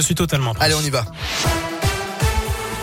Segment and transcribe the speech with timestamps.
[0.00, 0.66] Je suis totalement prêt.
[0.66, 1.04] Allez, on y va.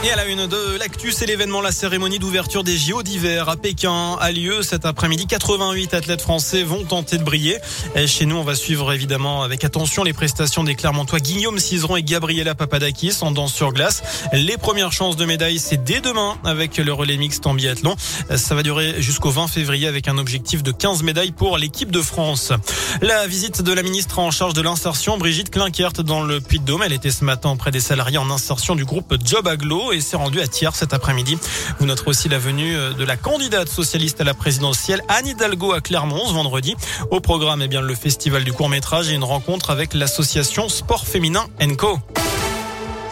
[0.05, 3.57] Et à la une de l'actu, c'est l'événement, la cérémonie d'ouverture des JO d'hiver à
[3.57, 5.25] Pékin a lieu cet après-midi.
[5.25, 7.57] 88 athlètes français vont tenter de briller.
[7.95, 11.95] Et chez nous, on va suivre évidemment avec attention les prestations des Clermontois Guillaume Cizeron
[11.95, 14.03] et Gabriela Papadakis en danse sur glace.
[14.31, 17.95] Les premières chances de médaille, c'est dès demain avec le relais mixte en biathlon.
[18.35, 22.01] Ça va durer jusqu'au 20 février avec un objectif de 15 médailles pour l'équipe de
[22.03, 22.53] France.
[23.01, 26.83] La visite de la ministre en charge de l'insertion, Brigitte Klinkert, dans le Puy-de-Dôme.
[26.83, 30.17] Elle était ce matin auprès des salariés en insertion du groupe Job Aglo et s'est
[30.17, 31.37] rendu à Thiers cet après-midi.
[31.79, 35.73] Vous noterez aussi la venue euh, de la candidate socialiste à la présidentielle Anne Hidalgo
[35.73, 36.75] à Clermont ce vendredi.
[37.11, 41.45] Au programme, eh bien, le festival du court-métrage et une rencontre avec l'association Sport Féminin
[41.77, 41.99] Co.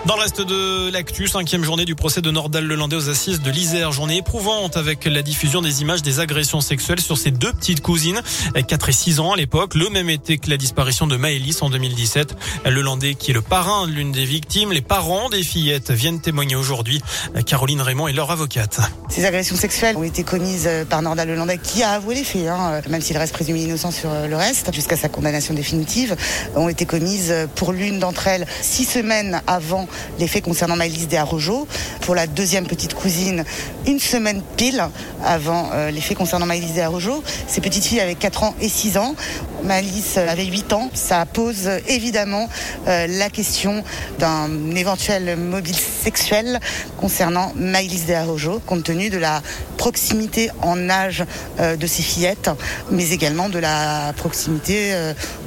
[0.05, 3.49] Dans le reste de l'actu, cinquième journée du procès de Nordal Lelandais aux assises de
[3.49, 3.93] l'Isère.
[3.93, 8.21] Journée éprouvante avec la diffusion des images des agressions sexuelles sur ses deux petites cousines,
[8.67, 11.69] 4 et 6 ans à l'époque, le même été que la disparition de Maëlys en
[11.69, 12.35] 2017.
[12.65, 16.57] Lelandais qui est le parrain de l'une des victimes, les parents des fillettes viennent témoigner
[16.57, 17.01] aujourd'hui.
[17.45, 18.81] Caroline Raymond est leur avocate.
[19.07, 22.81] Ces agressions sexuelles ont été commises par Nordal Lelandais qui a avoué les faits, hein,
[22.89, 26.17] même s'il reste présumé innocent sur le reste, jusqu'à sa condamnation définitive,
[26.57, 29.87] ont été commises pour l'une d'entre elles six semaines avant
[30.19, 31.67] les faits concernant Maëlys Desarrojo.
[32.01, 33.43] Pour la deuxième petite cousine,
[33.85, 34.83] une semaine pile
[35.23, 37.23] avant euh, les faits concernant Maëlys Desarrojo.
[37.47, 39.15] Ces petites filles avaient 4 ans et 6 ans.
[39.63, 40.89] Maëlys avait 8 ans.
[40.93, 42.49] Ça pose évidemment
[42.87, 43.83] euh, la question
[44.19, 46.59] d'un éventuel mobile sexuel
[46.97, 49.41] concernant Maëlys Desarrojo, compte tenu de la
[49.77, 51.23] proximité en âge
[51.59, 52.49] euh, de ces fillettes,
[52.91, 54.93] mais également de la proximité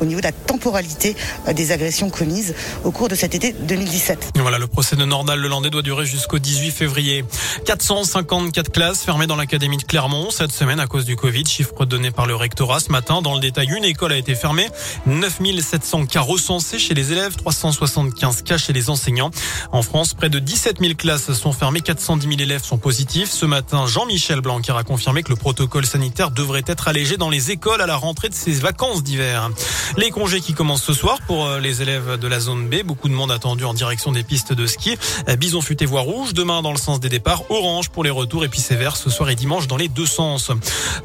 [0.00, 1.16] au niveau de la temporalité
[1.54, 4.35] des agressions commises au cours de cet été 2017.
[4.40, 7.24] Voilà, le procès de Nordal Lelandais doit durer jusqu'au 18 février.
[7.64, 11.44] 454 classes fermées dans l'académie de Clermont cette semaine à cause du Covid.
[11.46, 13.22] Chiffre donné par le rectorat ce matin.
[13.22, 14.68] Dans le détail, une école a été fermée.
[15.06, 19.30] 9700 cas recensés chez les élèves, 375 cas chez les enseignants.
[19.72, 23.30] En France, près de 17 000 classes sont fermées, 410 000 élèves sont positifs.
[23.30, 27.50] Ce matin, Jean-Michel Blanquer a confirmé que le protocole sanitaire devrait être allégé dans les
[27.50, 29.50] écoles à la rentrée de ces vacances d'hiver.
[29.96, 32.82] Les congés qui commencent ce soir pour euh, les élèves de la zone B.
[32.84, 34.96] Beaucoup de monde attendu en direction des pistes de ski.
[35.38, 38.48] Bison futé voie rouge demain dans le sens des départs, orange pour les retours et
[38.48, 40.50] puis sévère ce soir et dimanche dans les deux sens.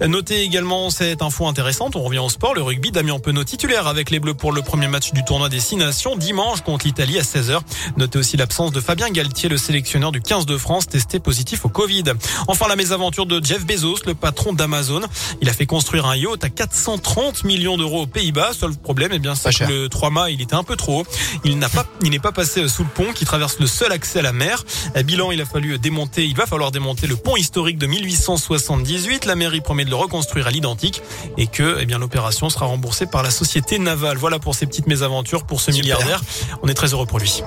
[0.05, 4.09] Notez également cette info intéressante, on revient au sport, le rugby, Damien Penaud titulaire avec
[4.09, 7.21] les Bleus pour le premier match du tournoi des Six Nations dimanche contre l'Italie à
[7.21, 7.59] 16h.
[7.97, 11.69] Notez aussi l'absence de Fabien Galtier, le sélectionneur du 15 de France testé positif au
[11.69, 12.03] Covid.
[12.47, 15.01] Enfin la mésaventure de Jeff Bezos, le patron d'Amazon.
[15.41, 18.51] Il a fait construire un yacht à 430 millions d'euros aux Pays-Bas.
[18.53, 21.05] Seul problème, eh bien, c'est que le 3 mâts, il était un peu trop haut.
[21.43, 24.19] Il n'a pas, il n'est pas passé sous le pont qui traverse le seul accès
[24.19, 24.63] à la mer.
[25.03, 29.25] Bilan, il a fallu démonter, il va falloir démonter le pont historique de 1878.
[29.25, 31.01] La mairie promet de le reconstruire à l'identique
[31.37, 34.17] et que, eh bien, l'opération sera remboursée par la société navale.
[34.17, 35.83] Voilà pour ces petites mésaventures pour ce Super.
[35.83, 36.21] milliardaire.
[36.63, 37.43] On est très heureux pour lui.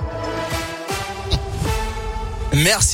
[2.53, 2.83] Merci.